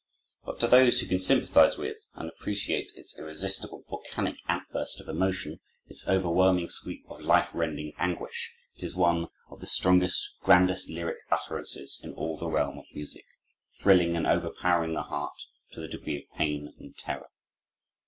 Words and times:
But 0.45 0.59
to 0.61 0.67
those 0.67 0.99
who 0.99 1.05
can 1.05 1.19
sympathize 1.19 1.77
with 1.77 2.07
and 2.15 2.27
appreciate 2.27 2.91
its 2.95 3.15
irresistible, 3.19 3.85
volcanic 3.87 4.37
outburst 4.47 4.99
of 4.99 5.07
emotion, 5.07 5.59
its 5.85 6.07
overwhelming 6.07 6.69
sweep 6.71 7.03
of 7.07 7.21
life 7.21 7.53
rending 7.53 7.93
anguish, 7.99 8.51
it 8.75 8.83
is 8.83 8.95
one 8.95 9.27
of 9.51 9.59
the 9.59 9.67
strongest, 9.67 10.37
grandest 10.41 10.89
lyric 10.89 11.19
utterances 11.29 11.99
in 12.01 12.13
all 12.13 12.35
the 12.35 12.49
realm 12.49 12.79
of 12.79 12.85
music, 12.95 13.25
thrilling 13.79 14.15
and 14.15 14.25
overpowering 14.25 14.93
the 14.95 15.03
heart 15.03 15.39
to 15.73 15.79
the 15.79 15.87
degree 15.87 16.17
of 16.17 16.35
pain 16.35 16.73
and 16.79 16.97
terror. 16.97 17.27